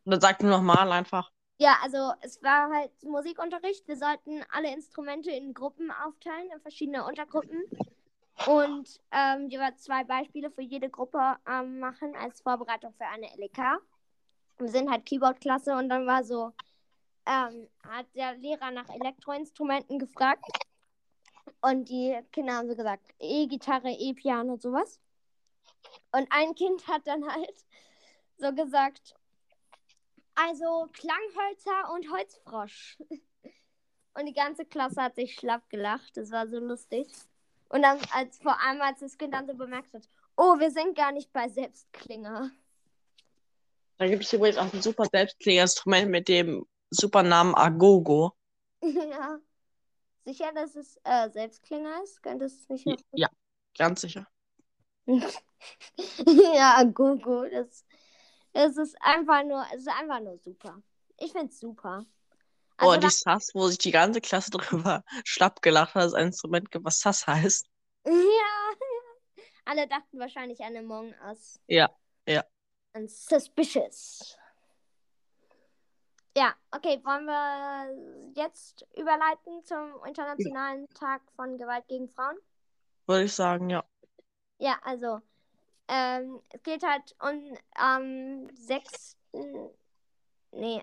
Dann 0.04 0.20
sag 0.20 0.42
nur 0.42 0.50
nochmal 0.50 0.92
einfach. 0.92 1.32
Ja, 1.56 1.78
also 1.82 2.12
es 2.20 2.42
war 2.42 2.70
halt 2.70 2.90
Musikunterricht. 3.02 3.88
Wir 3.88 3.96
sollten 3.96 4.44
alle 4.50 4.70
Instrumente 4.74 5.30
in 5.30 5.54
Gruppen 5.54 5.90
aufteilen, 5.90 6.50
in 6.52 6.60
verschiedene 6.60 7.06
Untergruppen. 7.06 7.64
Und 8.46 9.00
ähm, 9.12 9.48
jeweils 9.48 9.82
zwei 9.84 10.04
Beispiele 10.04 10.50
für 10.50 10.62
jede 10.62 10.90
Gruppe 10.90 11.36
ähm, 11.48 11.78
machen 11.78 12.14
als 12.16 12.40
Vorbereitung 12.40 12.92
für 12.94 13.06
eine 13.06 13.28
LEK. 13.36 13.80
Wir 14.58 14.68
sind 14.68 14.90
halt 14.90 15.06
Keyboard-Klasse 15.06 15.74
und 15.76 15.88
dann 15.88 16.06
war 16.06 16.24
so, 16.24 16.52
ähm, 17.26 17.68
hat 17.88 18.06
der 18.14 18.34
Lehrer 18.34 18.70
nach 18.70 18.88
Elektroinstrumenten 18.88 19.98
gefragt. 19.98 20.44
Und 21.60 21.88
die 21.88 22.18
Kinder 22.32 22.54
haben 22.54 22.68
so 22.68 22.76
gesagt, 22.76 23.14
E-Gitarre, 23.18 23.90
E-Piano 23.90 24.56
sowas. 24.56 25.00
Und 26.12 26.26
ein 26.30 26.54
Kind 26.54 26.86
hat 26.86 27.06
dann 27.06 27.26
halt 27.26 27.64
so 28.36 28.52
gesagt, 28.52 29.14
also 30.34 30.88
Klanghölzer 30.92 31.92
und 31.94 32.10
Holzfrosch. 32.10 32.98
Und 34.16 34.26
die 34.26 34.32
ganze 34.32 34.64
Klasse 34.64 35.02
hat 35.02 35.16
sich 35.16 35.34
schlapp 35.34 35.68
gelacht. 35.70 36.16
Das 36.16 36.30
war 36.30 36.46
so 36.46 36.60
lustig. 36.60 37.08
Und 37.74 37.82
dann, 37.82 37.98
als 38.12 38.38
vor 38.38 38.56
allem, 38.60 38.80
als 38.82 39.00
das 39.00 39.18
Kind 39.18 39.34
dann 39.34 39.48
so 39.48 39.54
bemerkt 39.54 39.92
hat, 39.94 40.08
oh, 40.36 40.60
wir 40.60 40.70
sind 40.70 40.96
gar 40.96 41.10
nicht 41.10 41.32
bei 41.32 41.48
Selbstklinger. 41.48 42.52
Da 43.98 44.06
gibt 44.06 44.22
es 44.22 44.32
übrigens 44.32 44.58
auch 44.58 44.72
ein 44.72 44.80
super 44.80 45.06
Selbstklinginstrument 45.10 46.08
mit 46.08 46.28
dem 46.28 46.64
super 46.90 47.24
Namen 47.24 47.52
Agogo. 47.56 48.32
ja. 48.80 49.40
Sicher, 50.24 50.52
dass 50.54 50.76
es 50.76 51.00
äh, 51.02 51.28
Selbstklinger 51.30 52.00
ist? 52.04 52.22
Könnte 52.22 52.44
es 52.44 52.68
nicht 52.68 52.86
noch... 52.86 52.96
Ja, 53.10 53.28
ganz 53.76 54.02
sicher. 54.02 54.28
ja, 55.06 56.76
Agogo, 56.76 57.44
das, 57.50 57.84
das 58.52 58.76
ist 58.76 58.96
einfach 59.00 59.42
nur, 59.42 59.66
es 59.74 59.80
ist 59.80 59.88
einfach 59.88 60.20
nur 60.20 60.38
super. 60.38 60.80
Ich 61.18 61.32
finde 61.32 61.48
es 61.48 61.58
Oh, 62.84 62.90
Also 62.90 63.00
die 63.08 63.10
Sass, 63.10 63.50
wo 63.54 63.68
sich 63.68 63.78
die 63.78 63.90
ganze 63.90 64.20
Klasse 64.20 64.50
drüber 64.50 65.04
schlapp 65.24 65.62
gelacht 65.62 65.94
hat, 65.94 66.14
ein 66.14 66.26
Instrument 66.26 66.70
gibt, 66.70 66.84
was 66.84 67.00
Sass 67.00 67.26
heißt. 67.26 67.66
Ja. 68.06 68.12
Alle 69.66 69.88
dachten 69.88 70.18
wahrscheinlich 70.18 70.60
an 70.60 70.76
Among 70.76 71.14
Us. 71.26 71.58
Ja, 71.68 71.88
ja. 72.28 72.44
Und 72.92 73.10
Suspicious. 73.10 74.36
Ja, 76.36 76.54
okay, 76.70 77.00
wollen 77.04 77.24
wir 77.24 78.32
jetzt 78.34 78.86
überleiten 78.96 79.64
zum 79.64 80.04
Internationalen 80.04 80.88
Tag 80.90 81.22
von 81.36 81.56
Gewalt 81.56 81.86
gegen 81.88 82.08
Frauen? 82.10 82.36
Würde 83.06 83.24
ich 83.24 83.32
sagen, 83.32 83.70
ja. 83.70 83.84
Ja, 84.58 84.78
also, 84.82 85.20
ähm, 85.88 86.42
es 86.50 86.62
geht 86.62 86.82
halt 86.82 87.14
um 87.20 87.56
am 87.76 88.48
6. 88.56 89.16
Nee. 90.52 90.82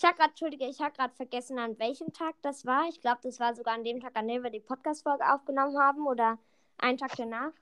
Ich 0.00 0.06
habe 0.06 0.16
gerade, 0.16 0.30
Entschuldige, 0.30 0.66
ich 0.66 0.80
habe 0.80 0.96
gerade 0.96 1.14
vergessen, 1.14 1.58
an 1.58 1.78
welchem 1.78 2.10
Tag 2.14 2.34
das 2.40 2.64
war. 2.64 2.88
Ich 2.88 3.02
glaube, 3.02 3.18
das 3.22 3.38
war 3.38 3.54
sogar 3.54 3.74
an 3.74 3.84
dem 3.84 4.00
Tag, 4.00 4.16
an 4.16 4.28
dem 4.28 4.42
wir 4.42 4.48
die 4.48 4.58
Podcast-Folge 4.58 5.30
aufgenommen 5.30 5.78
haben 5.78 6.06
oder 6.06 6.38
einen 6.78 6.96
Tag 6.96 7.16
danach. 7.18 7.52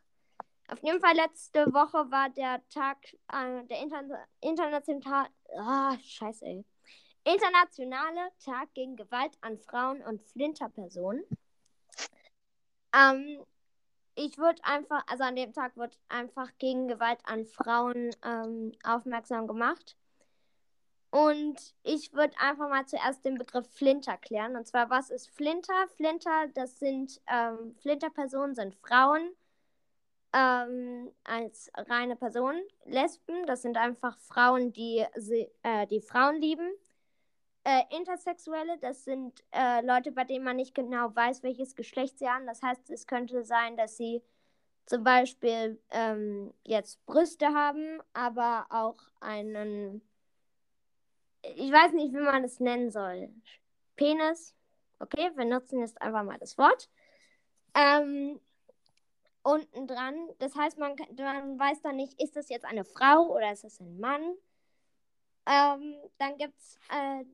Auf 0.68 0.80
jeden 0.84 1.00
Fall 1.00 1.16
letzte 1.16 1.66
Woche 1.74 2.08
war 2.12 2.30
der 2.30 2.62
Tag, 2.68 2.98
äh, 3.32 3.64
der 3.64 3.82
Interna 3.82 4.24
internationale, 4.40 5.30
ah, 5.56 5.98
scheiße, 5.98 6.44
ey. 6.44 6.64
Internationale 7.24 8.30
Tag 8.44 8.72
gegen 8.72 8.94
Gewalt 8.94 9.36
an 9.40 9.58
Frauen 9.58 10.00
und 10.02 10.22
Flinterpersonen. 10.22 11.24
Ähm, 12.94 13.44
ich 14.14 14.38
würde 14.38 14.62
einfach, 14.62 15.02
also 15.08 15.24
an 15.24 15.34
dem 15.34 15.52
Tag 15.52 15.76
wird 15.76 15.98
einfach 16.08 16.56
gegen 16.58 16.86
Gewalt 16.86 17.18
an 17.24 17.46
Frauen 17.46 18.14
ähm, 18.22 18.70
aufmerksam 18.84 19.48
gemacht. 19.48 19.96
Und 21.10 21.74
ich 21.82 22.12
würde 22.12 22.38
einfach 22.38 22.68
mal 22.68 22.86
zuerst 22.86 23.24
den 23.24 23.38
Begriff 23.38 23.66
Flinter 23.70 24.18
klären. 24.18 24.56
Und 24.56 24.66
zwar, 24.66 24.90
was 24.90 25.10
ist 25.10 25.30
Flinter? 25.30 25.88
Flinter, 25.96 26.48
das 26.54 26.78
sind, 26.78 27.20
ähm, 27.26 27.74
Flinterpersonen 27.80 28.54
sind 28.54 28.74
Frauen 28.74 29.30
ähm, 30.34 31.10
als 31.24 31.70
reine 31.74 32.16
Personen. 32.16 32.60
Lesben, 32.84 33.46
das 33.46 33.62
sind 33.62 33.76
einfach 33.78 34.18
Frauen, 34.18 34.72
die, 34.72 35.04
sie, 35.16 35.48
äh, 35.62 35.86
die 35.86 36.00
Frauen 36.00 36.40
lieben. 36.40 36.70
Äh, 37.64 37.82
Intersexuelle, 37.96 38.78
das 38.78 39.04
sind 39.04 39.42
äh, 39.52 39.84
Leute, 39.84 40.12
bei 40.12 40.24
denen 40.24 40.44
man 40.44 40.56
nicht 40.56 40.74
genau 40.74 41.14
weiß, 41.14 41.42
welches 41.42 41.74
Geschlecht 41.74 42.18
sie 42.18 42.28
haben. 42.28 42.46
Das 42.46 42.62
heißt, 42.62 42.90
es 42.90 43.06
könnte 43.06 43.44
sein, 43.44 43.76
dass 43.76 43.96
sie 43.96 44.22
zum 44.86 45.04
Beispiel 45.04 45.80
ähm, 45.90 46.52
jetzt 46.64 47.04
Brüste 47.04 47.48
haben, 47.48 48.00
aber 48.14 48.66
auch 48.70 48.98
einen, 49.20 50.00
ich 51.56 51.72
weiß 51.72 51.92
nicht, 51.92 52.12
wie 52.12 52.20
man 52.20 52.44
es 52.44 52.60
nennen 52.60 52.90
soll. 52.90 53.30
Penis. 53.96 54.54
Okay, 55.00 55.30
wir 55.34 55.44
nutzen 55.44 55.80
jetzt 55.80 56.00
einfach 56.02 56.24
mal 56.24 56.38
das 56.38 56.58
Wort. 56.58 56.88
Ähm, 57.74 58.40
unten 59.42 59.86
dran. 59.86 60.28
Das 60.38 60.54
heißt, 60.54 60.78
man, 60.78 60.96
man 61.16 61.58
weiß 61.58 61.82
dann 61.82 61.96
nicht, 61.96 62.20
ist 62.20 62.36
das 62.36 62.48
jetzt 62.48 62.64
eine 62.64 62.84
Frau 62.84 63.34
oder 63.34 63.52
ist 63.52 63.64
das 63.64 63.80
ein 63.80 63.98
Mann? 64.00 64.34
Ähm, 65.46 65.94
dann 66.18 66.36
gibt 66.36 66.58
es 66.58 66.78
äh, 66.90 67.24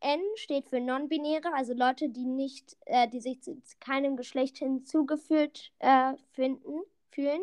N 0.00 0.20
steht 0.36 0.68
für 0.68 0.80
non-binäre, 0.80 1.52
also 1.54 1.72
Leute, 1.72 2.08
die 2.08 2.26
nicht, 2.26 2.76
äh, 2.86 3.08
die 3.08 3.20
sich 3.20 3.42
zu 3.42 3.60
keinem 3.80 4.16
Geschlecht 4.16 4.58
hinzugefügt 4.58 5.72
äh, 5.78 6.14
finden, 6.32 6.82
fühlen. 7.10 7.42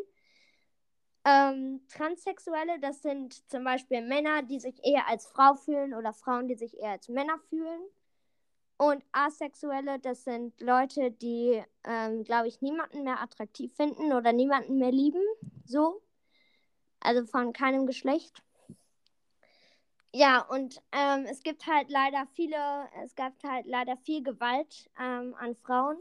Ähm, 1.25 1.81
Transsexuelle, 1.89 2.79
das 2.79 3.01
sind 3.01 3.49
zum 3.49 3.63
Beispiel 3.63 4.01
Männer, 4.01 4.43
die 4.43 4.59
sich 4.59 4.83
eher 4.83 5.07
als 5.07 5.27
Frau 5.27 5.53
fühlen 5.55 5.93
oder 5.93 6.13
Frauen, 6.13 6.47
die 6.47 6.55
sich 6.55 6.77
eher 6.79 6.91
als 6.91 7.09
Männer 7.09 7.37
fühlen. 7.49 7.81
Und 8.77 9.03
Asexuelle, 9.11 9.99
das 9.99 10.23
sind 10.23 10.59
Leute, 10.61 11.11
die, 11.11 11.61
ähm, 11.83 12.23
glaube 12.23 12.47
ich, 12.47 12.61
niemanden 12.61 13.03
mehr 13.03 13.21
attraktiv 13.21 13.75
finden 13.75 14.13
oder 14.13 14.31
niemanden 14.31 14.77
mehr 14.77 14.91
lieben. 14.91 15.21
So. 15.65 16.01
Also 17.01 17.25
von 17.25 17.51
keinem 17.51 17.87
Geschlecht. 17.87 18.41
Ja, 20.13 20.41
und 20.41 20.81
ähm, 20.91 21.25
es 21.29 21.43
gibt 21.43 21.67
halt 21.67 21.89
leider 21.89 22.25
viele, 22.33 22.55
es 23.03 23.13
gibt 23.15 23.43
halt 23.43 23.65
leider 23.67 23.97
viel 23.97 24.23
Gewalt 24.23 24.89
ähm, 24.97 25.35
an 25.37 25.55
Frauen. 25.55 25.97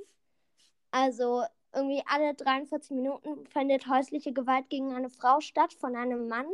Also 0.92 1.44
irgendwie 1.72 2.02
alle 2.06 2.34
43 2.34 2.92
Minuten 2.92 3.46
findet 3.46 3.86
häusliche 3.88 4.32
Gewalt 4.32 4.68
gegen 4.70 4.94
eine 4.94 5.10
Frau 5.10 5.40
statt 5.40 5.72
von 5.74 5.96
einem 5.96 6.28
Mann. 6.28 6.46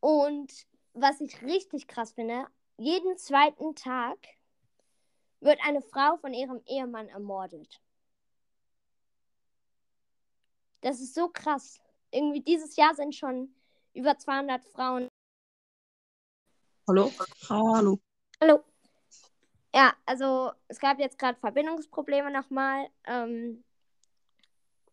Und 0.00 0.66
was 0.94 1.20
ich 1.20 1.42
richtig 1.42 1.86
krass 1.86 2.12
finde, 2.12 2.46
jeden 2.76 3.16
zweiten 3.16 3.74
Tag 3.74 4.18
wird 5.40 5.58
eine 5.64 5.82
Frau 5.82 6.16
von 6.16 6.34
ihrem 6.34 6.60
Ehemann 6.66 7.08
ermordet. 7.08 7.80
Das 10.80 11.00
ist 11.00 11.14
so 11.14 11.28
krass. 11.28 11.80
Irgendwie 12.10 12.40
dieses 12.40 12.76
Jahr 12.76 12.94
sind 12.94 13.14
schon 13.14 13.54
über 13.94 14.18
200 14.18 14.64
Frauen. 14.64 15.08
Hallo? 16.88 17.10
Hallo. 17.48 17.98
Hallo. 18.40 18.64
Ja, 19.74 19.94
also 20.04 20.52
es 20.68 20.78
gab 20.78 20.98
jetzt 20.98 21.18
gerade 21.18 21.38
Verbindungsprobleme 21.38 22.30
nochmal. 22.30 22.88
Ähm, 23.04 23.64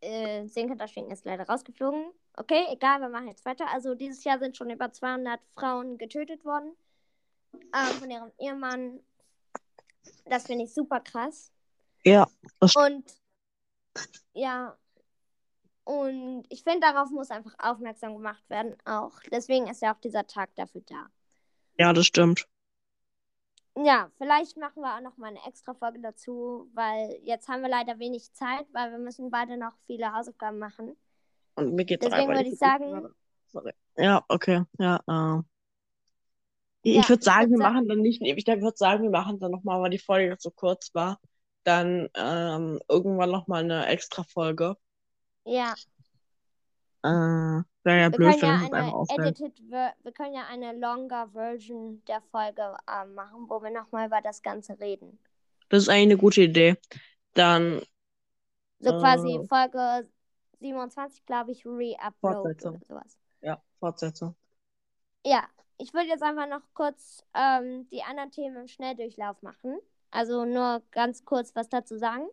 äh, 0.01 0.47
Senke 0.47 0.77
Daschwing 0.77 1.11
ist 1.11 1.25
leider 1.25 1.45
rausgeflogen. 1.45 2.11
Okay, 2.37 2.65
egal, 2.69 3.01
wir 3.01 3.09
machen 3.09 3.27
jetzt 3.27 3.43
weiter. 3.45 3.67
Also 3.73 3.95
dieses 3.95 4.23
Jahr 4.23 4.39
sind 4.39 4.55
schon 4.55 4.69
über 4.69 4.91
200 4.91 5.41
Frauen 5.55 5.97
getötet 5.97 6.45
worden 6.45 6.73
ähm, 7.53 7.99
von 7.99 8.09
ihrem 8.09 8.31
Ehemann. 8.39 8.99
Das 10.25 10.45
finde 10.45 10.63
ich 10.63 10.73
super 10.73 11.01
krass. 11.01 11.51
Ja, 12.05 12.27
das 12.59 12.75
Und 12.75 13.03
ja, 14.33 14.77
und 15.83 16.45
ich 16.49 16.63
finde, 16.63 16.81
darauf 16.81 17.09
muss 17.09 17.31
einfach 17.31 17.55
aufmerksam 17.57 18.13
gemacht 18.15 18.47
werden 18.49 18.77
auch. 18.85 19.19
Deswegen 19.31 19.67
ist 19.67 19.81
ja 19.81 19.93
auch 19.93 19.99
dieser 19.99 20.25
Tag 20.27 20.55
dafür 20.55 20.81
da. 20.87 21.07
ja, 21.77 21.91
das 21.91 22.05
stimmt. 22.05 22.47
Ja, 23.83 24.11
vielleicht 24.17 24.57
machen 24.57 24.81
wir 24.81 24.95
auch 24.95 25.01
noch 25.01 25.17
mal 25.17 25.27
eine 25.27 25.39
extra 25.47 25.73
Folge 25.73 25.99
dazu, 26.01 26.69
weil 26.73 27.19
jetzt 27.23 27.47
haben 27.47 27.61
wir 27.61 27.69
leider 27.69 27.97
wenig 27.99 28.33
Zeit, 28.33 28.65
weil 28.73 28.91
wir 28.91 28.97
müssen 28.99 29.31
beide 29.31 29.57
noch 29.57 29.73
viele 29.87 30.11
Hausaufgaben 30.13 30.59
machen. 30.59 30.95
Und 31.55 31.75
mir 31.75 31.85
geht's 31.85 32.05
Deswegen 32.05 32.27
würde 32.29 32.47
ich 32.49 32.57
sagen-. 32.57 33.13
Sorry. 33.47 33.71
Ja, 33.97 34.23
okay. 34.27 34.63
Ja, 34.79 34.97
äh. 35.07 35.41
Ich, 36.81 36.95
Ja, 36.95 37.09
würde 37.09 37.19
ich 37.19 37.25
sagen, 37.25 37.51
würd 37.51 37.59
wir 37.59 37.65
sa- 37.65 37.69
machen 37.71 37.87
dann 37.87 37.99
nicht, 37.99 38.21
ich 38.21 38.47
würde 38.47 38.77
sagen, 38.77 39.03
wir 39.03 39.09
machen 39.09 39.39
dann 39.39 39.51
nochmal, 39.51 39.81
weil 39.81 39.89
die 39.89 39.99
Folge 39.99 40.35
so 40.39 40.49
kurz 40.51 40.93
war, 40.93 41.19
dann 41.63 42.09
ähm, 42.15 42.79
irgendwann 42.87 43.31
nochmal 43.31 43.63
eine 43.63 43.85
extra 43.87 44.23
Folge. 44.23 44.75
Ja, 45.45 45.73
Äh, 47.03 47.07
wäre 47.83 48.01
ja 48.01 48.09
wir 48.11 48.19
blöd, 48.19 48.19
können 48.19 48.41
wenn 48.41 48.49
ja 48.49 48.57
eine 48.57 48.93
ausfällt. 48.93 49.37
edited, 49.37 49.59
wir 49.71 50.11
können 50.13 50.33
ja 50.35 50.45
eine 50.47 50.73
longer 50.73 51.29
Version 51.29 52.03
der 52.07 52.21
Folge 52.21 52.77
ähm, 52.87 53.15
machen, 53.15 53.49
wo 53.49 53.61
wir 53.63 53.71
noch 53.71 53.91
mal 53.91 54.05
über 54.07 54.21
das 54.21 54.41
Ganze 54.43 54.79
reden. 54.79 55.17
Das 55.69 55.83
ist 55.83 55.89
eigentlich 55.89 56.03
eine 56.13 56.17
gute 56.17 56.41
Idee. 56.43 56.77
Dann 57.33 57.81
So 58.81 58.93
quasi 58.93 59.39
Äh. 59.41 59.47
Folge 59.47 60.07
27, 60.59 61.25
glaube 61.25 61.51
ich, 61.51 61.65
re-upload 61.65 62.57
Fortsetzung. 62.61 62.75
oder 62.75 62.85
sowas. 62.85 63.17
Ja, 63.41 63.61
Fortsetzung. 63.79 64.35
Ja, 65.25 65.47
ich 65.77 65.93
würde 65.93 66.07
jetzt 66.09 66.23
einfach 66.23 66.47
noch 66.47 66.61
kurz 66.73 67.23
ähm, 67.33 67.87
die 67.89 68.03
anderen 68.03 68.31
Themen 68.31 68.55
im 68.57 68.67
Schnelldurchlauf 68.67 69.41
machen. 69.41 69.79
Also 70.11 70.45
nur 70.45 70.81
ganz 70.91 71.25
kurz 71.25 71.55
was 71.55 71.69
dazu 71.69 71.97
sagen. 71.97 72.27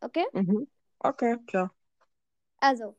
Okay? 0.00 0.24
Mhm. 0.32 0.66
Okay, 1.00 1.36
klar. 1.46 1.70
Also, 2.62 2.96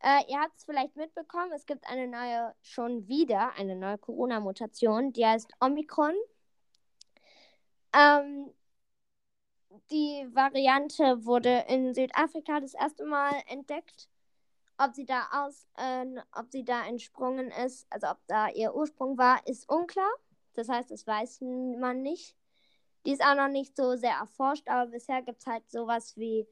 äh, 0.00 0.20
ihr 0.28 0.40
habt 0.40 0.56
es 0.56 0.64
vielleicht 0.64 0.96
mitbekommen, 0.96 1.52
es 1.52 1.66
gibt 1.66 1.86
eine 1.88 2.06
neue, 2.08 2.54
schon 2.62 3.08
wieder 3.08 3.52
eine 3.54 3.76
neue 3.76 3.98
Corona-Mutation, 3.98 5.12
die 5.12 5.26
heißt 5.26 5.52
Omikron. 5.60 6.14
Ähm, 7.92 8.52
die 9.90 10.26
Variante 10.32 11.24
wurde 11.24 11.64
in 11.68 11.94
Südafrika 11.94 12.60
das 12.60 12.74
erste 12.74 13.04
Mal 13.04 13.32
entdeckt. 13.46 14.08
Ob 14.78 14.94
sie 14.94 15.06
da 15.06 15.28
aus, 15.32 15.66
äh, 15.76 16.04
ob 16.32 16.50
sie 16.50 16.64
da 16.64 16.86
entsprungen 16.86 17.50
ist, 17.64 17.86
also 17.90 18.08
ob 18.08 18.18
da 18.26 18.48
ihr 18.48 18.74
Ursprung 18.74 19.16
war, 19.16 19.46
ist 19.46 19.68
unklar. 19.68 20.10
Das 20.54 20.68
heißt, 20.68 20.90
das 20.90 21.06
weiß 21.06 21.40
man 21.40 22.02
nicht. 22.02 22.36
Die 23.06 23.12
ist 23.12 23.22
auch 23.24 23.36
noch 23.36 23.48
nicht 23.48 23.76
so 23.76 23.96
sehr 23.96 24.14
erforscht, 24.14 24.68
aber 24.68 24.90
bisher 24.90 25.22
gibt 25.22 25.40
es 25.40 25.46
halt 25.46 25.70
sowas 25.70 26.16
wie 26.16 26.46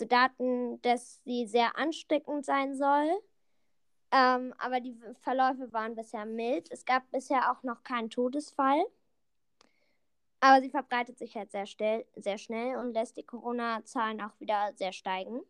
so 0.00 0.06
Daten, 0.06 0.82
dass 0.82 1.22
sie 1.24 1.46
sehr 1.46 1.76
ansteckend 1.78 2.44
sein 2.44 2.74
soll. 2.74 3.22
Ähm, 4.10 4.52
aber 4.58 4.80
die 4.80 4.98
Verläufe 5.20 5.72
waren 5.72 5.94
bisher 5.94 6.26
mild. 6.26 6.70
Es 6.72 6.84
gab 6.84 7.08
bisher 7.12 7.52
auch 7.52 7.62
noch 7.62 7.84
keinen 7.84 8.10
Todesfall. 8.10 8.84
Aber 10.40 10.60
sie 10.62 10.70
verbreitet 10.70 11.18
sich 11.18 11.36
halt 11.36 11.52
sehr, 11.52 11.66
schnell, 11.66 12.06
sehr 12.16 12.38
schnell 12.38 12.76
und 12.76 12.92
lässt 12.92 13.16
die 13.16 13.22
Corona-Zahlen 13.22 14.20
auch 14.22 14.40
wieder 14.40 14.72
sehr 14.74 14.92
steigen. 14.92 15.42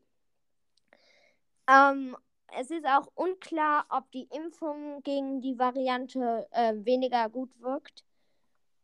Ähm, 1.69 2.17
es 2.59 2.71
ist 2.71 2.85
auch 2.85 3.07
unklar, 3.15 3.87
ob 3.89 4.11
die 4.11 4.29
Impfung 4.35 5.03
gegen 5.05 5.41
die 5.41 5.59
Variante 5.59 6.49
äh, 6.51 6.75
weniger 6.85 7.31
gut 7.31 7.51
wirkt, 7.61 8.05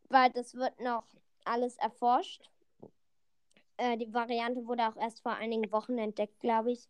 weil 0.08 0.30
das 0.30 0.54
wird 0.54 0.80
noch 0.80 1.04
alles 1.44 1.76
erforscht. 1.76 2.48
Äh, 3.78 3.96
die 3.98 4.12
Variante 4.12 4.66
wurde 4.66 4.88
auch 4.88 4.96
erst 4.96 5.22
vor 5.22 5.32
einigen 5.34 5.70
Wochen 5.72 5.98
entdeckt, 5.98 6.40
glaube 6.40 6.72
ich. 6.72 6.88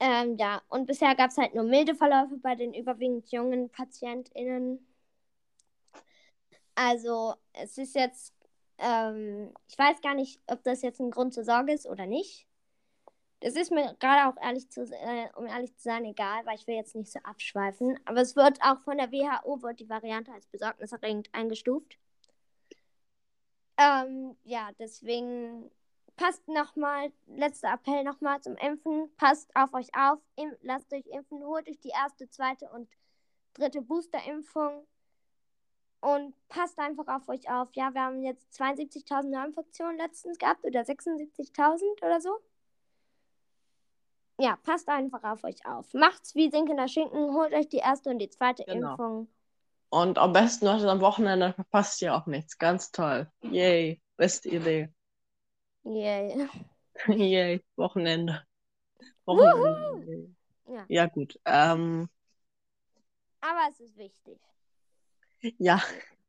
Ähm, 0.00 0.36
ja, 0.36 0.62
und 0.68 0.86
bisher 0.86 1.14
gab 1.14 1.30
es 1.30 1.38
halt 1.38 1.54
nur 1.54 1.64
milde 1.64 1.94
Verläufe 1.94 2.36
bei 2.38 2.56
den 2.56 2.74
überwiegend 2.74 3.30
jungen 3.30 3.70
PatientInnen. 3.70 4.84
Also 6.74 7.34
es 7.52 7.78
ist 7.78 7.94
jetzt, 7.94 8.34
ähm, 8.78 9.52
ich 9.68 9.78
weiß 9.78 10.00
gar 10.00 10.14
nicht, 10.14 10.40
ob 10.46 10.62
das 10.64 10.82
jetzt 10.82 11.00
ein 11.00 11.10
Grund 11.10 11.34
zur 11.34 11.44
Sorge 11.44 11.72
ist 11.72 11.86
oder 11.86 12.06
nicht. 12.06 12.46
Das 13.40 13.56
ist 13.56 13.72
mir 13.72 13.96
gerade 14.00 14.28
auch 14.28 14.42
ehrlich 14.42 14.70
zu, 14.70 14.82
äh, 14.82 15.28
um 15.36 15.46
ehrlich 15.46 15.76
zu 15.76 15.82
sein, 15.82 16.04
egal, 16.04 16.46
weil 16.46 16.56
ich 16.56 16.66
will 16.66 16.76
jetzt 16.76 16.94
nicht 16.96 17.12
so 17.12 17.18
abschweifen. 17.24 17.98
Aber 18.04 18.20
es 18.20 18.36
wird 18.36 18.58
auch 18.62 18.80
von 18.80 18.98
der 18.98 19.12
WHO 19.12 19.62
wird 19.62 19.80
die 19.80 19.88
Variante 19.88 20.32
als 20.32 20.46
besorgniserregend 20.46 21.28
eingestuft. 21.32 21.98
Ähm, 23.82 24.36
ja, 24.44 24.70
deswegen 24.78 25.70
passt 26.16 26.46
nochmal, 26.46 27.12
letzter 27.26 27.72
Appell 27.72 28.04
nochmal 28.04 28.40
zum 28.40 28.56
Impfen. 28.56 29.10
Passt 29.16 29.50
auf 29.56 29.74
euch 29.74 29.88
auf, 29.96 30.20
lasst 30.60 30.92
euch 30.92 31.06
impfen, 31.06 31.42
holt 31.44 31.68
euch 31.68 31.80
die 31.80 31.88
erste, 31.88 32.28
zweite 32.28 32.70
und 32.70 32.88
dritte 33.54 33.82
Boosterimpfung 33.82 34.86
und 36.00 36.34
passt 36.48 36.78
einfach 36.78 37.08
auf 37.08 37.28
euch 37.28 37.50
auf. 37.50 37.70
Ja, 37.72 37.92
wir 37.92 38.02
haben 38.02 38.22
jetzt 38.22 38.52
72.000 38.60 39.30
Neuinfektionen 39.30 39.96
letztens 39.96 40.38
gehabt 40.38 40.64
oder 40.64 40.82
76.000 40.82 42.04
oder 42.04 42.20
so. 42.20 42.38
Ja, 44.38 44.56
passt 44.62 44.88
einfach 44.88 45.22
auf 45.24 45.44
euch 45.44 45.66
auf. 45.66 45.92
Macht's 45.92 46.34
wie 46.34 46.50
sinkender 46.50 46.88
Schinken, 46.88 47.34
holt 47.34 47.52
euch 47.52 47.68
die 47.68 47.78
erste 47.78 48.10
und 48.10 48.18
die 48.18 48.30
zweite 48.30 48.64
genau. 48.64 48.90
Impfung. 48.90 49.28
Und 49.92 50.16
am 50.16 50.32
besten 50.32 50.64
noch 50.64 50.82
am 50.82 51.02
Wochenende, 51.02 51.52
verpasst 51.52 52.00
ihr 52.00 52.14
auch 52.14 52.24
nichts. 52.24 52.56
Ganz 52.56 52.92
toll. 52.92 53.30
Yay. 53.42 54.00
Beste 54.16 54.48
Idee. 54.48 54.88
Yay. 55.84 56.48
Yay. 57.08 57.62
Wochenende. 57.76 58.42
Wochenende. 59.26 60.34
Ja. 60.66 60.86
ja, 60.88 61.06
gut. 61.08 61.38
Ähm, 61.44 62.08
Aber 63.42 63.68
es 63.70 63.80
ist 63.80 63.98
wichtig. 63.98 64.38
Ja, 65.58 65.82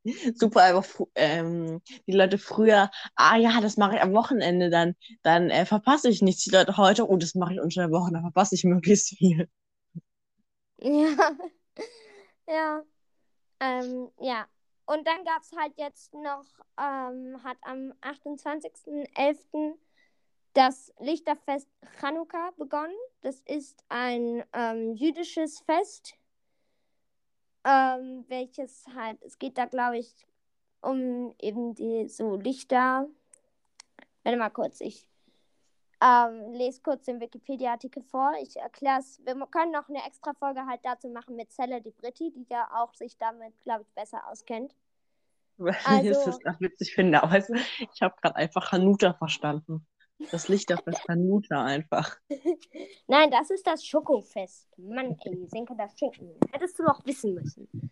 super 0.36 0.64
einfach 0.64 1.00
ähm, 1.16 1.82
die 2.06 2.12
Leute 2.12 2.38
früher, 2.38 2.92
ah 3.16 3.38
ja, 3.38 3.62
das 3.62 3.78
mache 3.78 3.96
ich 3.96 4.02
am 4.02 4.12
Wochenende, 4.12 4.72
dann, 4.72 4.94
dann 5.22 5.50
äh, 5.50 5.66
verpasse 5.66 6.10
ich 6.10 6.22
nichts. 6.22 6.44
Die 6.44 6.50
Leute 6.50 6.76
heute, 6.76 7.08
oh, 7.08 7.16
das 7.16 7.34
mache 7.34 7.54
ich 7.54 7.62
unter 7.62 7.84
der 7.84 7.92
Woche, 7.92 8.12
dann 8.12 8.24
verpasse 8.24 8.56
ich 8.56 8.66
möglichst 8.66 9.18
viel. 9.18 9.48
Ja, 10.86 11.32
ja, 12.46 12.84
ähm, 13.64 14.12
ja. 14.20 14.48
Und 14.86 15.08
dann 15.08 15.24
gab 15.24 15.42
es 15.42 15.52
halt 15.58 15.74
jetzt 15.78 16.14
noch, 16.14 16.46
ähm, 16.78 17.42
hat 17.44 17.58
am 17.62 17.94
28.11. 18.02 19.76
das 20.54 20.94
Lichterfest 21.00 21.70
Chanukka 22.00 22.52
begonnen. 22.58 22.96
Das 23.22 23.40
ist 23.46 23.84
ein 23.88 24.44
ähm, 24.54 24.96
jüdisches 24.96 25.62
Fest 25.62 26.18
ähm, 27.64 28.26
welches 28.28 28.86
halt, 28.94 29.22
es 29.24 29.40
geht 29.40 29.58
da, 29.58 29.66
glaube 29.66 29.98
ich, 29.98 30.28
um 30.82 31.34
eben 31.40 31.76
die 31.76 32.08
so 32.10 32.36
Lichter. 32.36 33.08
Warte 34.24 34.38
mal 34.38 34.50
kurz, 34.50 34.82
ich 34.82 35.08
ähm, 36.04 36.54
lese 36.54 36.82
kurz 36.82 37.06
den 37.06 37.22
Wikipedia-Artikel 37.22 38.04
vor. 38.04 38.34
Ich 38.42 38.58
erkläre 38.58 39.00
es. 39.00 39.22
Wir 39.24 39.36
können 39.48 39.72
noch 39.72 39.88
eine 39.88 40.06
extra 40.06 40.34
Folge 40.34 40.66
halt 40.66 40.82
dazu 40.84 41.08
machen 41.08 41.36
mit 41.36 41.52
Celle 41.52 41.82
di 41.82 41.92
Britti, 41.92 42.32
die 42.32 42.46
ja 42.50 42.68
auch 42.76 42.94
sich 42.94 43.18
damit, 43.18 43.54
glaube 43.64 43.84
ich, 43.84 43.94
besser 43.94 44.28
auskennt. 44.28 44.76
Also, 45.86 46.10
das 46.10 46.28
ist 46.28 46.40
das 46.44 46.60
witzig 46.60 46.96
finde, 46.96 47.22
aber 47.22 47.38
ich 47.38 48.02
habe 48.02 48.16
gerade 48.20 48.36
einfach 48.36 48.72
Hanuta 48.72 49.14
verstanden. 49.14 49.86
Das 50.32 50.48
Licht 50.48 50.74
auf 50.74 50.82
das 50.82 51.00
Hanuta 51.08 51.64
einfach. 51.64 52.18
Nein, 53.08 53.30
das 53.30 53.52
ist 53.52 53.66
das 53.66 53.86
Schokofest. 53.86 54.68
Mann, 54.78 55.16
ey, 55.24 55.48
Senke 55.48 55.76
das 55.78 55.98
Schinken. 55.98 56.36
Hättest 56.52 56.80
du 56.80 56.84
doch 56.84 57.06
wissen 57.06 57.36
müssen. 57.36 57.92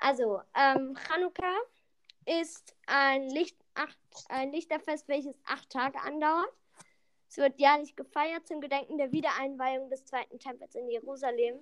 Also, 0.00 0.40
ähm, 0.54 0.96
Chanukka 0.96 1.54
ist 2.26 2.76
ein, 2.86 3.30
Licht, 3.30 3.56
acht, 3.74 3.98
ein 4.28 4.52
Lichterfest, 4.52 5.08
welches 5.08 5.38
acht 5.46 5.70
Tage 5.70 6.00
andauert. 6.00 6.52
Es 7.28 7.36
wird 7.36 7.60
jährlich 7.60 7.94
gefeiert 7.94 8.46
zum 8.46 8.60
Gedenken 8.60 8.98
der 8.98 9.12
Wiedereinweihung 9.12 9.90
des 9.90 10.04
Zweiten 10.04 10.38
Tempels 10.38 10.74
in 10.74 10.88
Jerusalem 10.88 11.58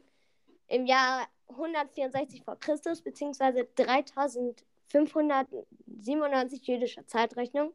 im 0.68 0.86
Jahr 0.86 1.28
164 1.48 2.44
vor 2.44 2.58
Christus 2.58 3.02
beziehungsweise 3.02 3.68
3597 3.76 6.66
jüdischer 6.66 7.06
Zeitrechnung 7.06 7.72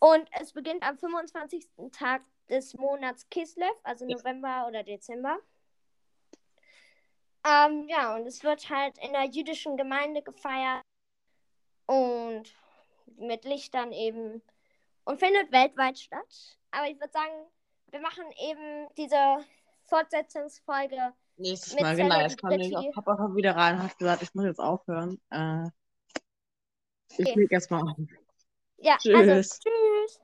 und 0.00 0.28
es 0.40 0.52
beginnt 0.52 0.82
am 0.82 0.96
25. 0.96 1.68
Tag 1.92 2.22
des 2.48 2.74
Monats 2.74 3.28
Kislev, 3.28 3.74
also 3.84 4.06
November 4.06 4.66
oder 4.66 4.82
Dezember. 4.82 5.38
Ähm, 7.46 7.86
ja, 7.88 8.16
und 8.16 8.26
es 8.26 8.42
wird 8.42 8.68
halt 8.70 8.98
in 8.98 9.12
der 9.12 9.26
jüdischen 9.26 9.76
Gemeinde 9.76 10.22
gefeiert 10.22 10.82
und 11.86 12.44
mit 13.16 13.44
Lichtern 13.44 13.92
eben 13.92 14.42
und 15.04 15.18
findet 15.18 15.50
weltweit 15.52 15.98
statt. 15.98 16.58
Aber 16.70 16.88
ich 16.88 16.98
würde 16.98 17.12
sagen, 17.12 17.32
wir 17.90 18.00
machen 18.00 18.24
eben 18.48 18.88
diese 18.96 19.44
Fortsetzungsfolge. 19.84 21.12
Nächstes 21.36 21.80
Mal, 21.80 21.96
genau. 21.96 22.20
Jetzt 22.20 22.40
kam 22.40 22.50
nämlich 22.50 22.76
auch 22.76 22.92
Papa 22.92 23.34
wieder 23.34 23.56
rein 23.56 23.76
und 23.76 23.82
hat 23.84 23.98
gesagt, 23.98 24.22
ich 24.22 24.34
muss 24.34 24.44
jetzt 24.44 24.60
aufhören. 24.60 25.20
Äh, 25.30 25.68
ich 27.16 27.26
okay. 27.26 27.40
leg 27.40 27.52
erstmal 27.52 27.82
auf. 27.82 27.96
Ja, 28.78 28.96
Tschüss. 28.98 29.14
also 29.14 29.58
tschüss. 29.58 30.20